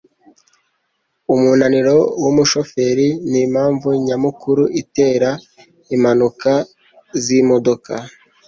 [1.33, 5.29] Umunaniro wumushoferi nimpamvu nyamukuru itera
[5.95, 6.53] impanuka
[7.23, 7.93] zimodoka